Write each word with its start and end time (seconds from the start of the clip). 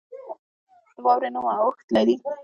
د 0.95 0.97
واورې 1.05 1.29
نوم 1.33 1.45
اورښت 1.61 1.87
دی. 2.07 2.15